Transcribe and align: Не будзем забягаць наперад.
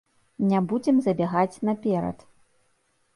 Не 0.53 0.61
будзем 0.69 0.97
забягаць 1.07 1.61
наперад. 1.69 2.25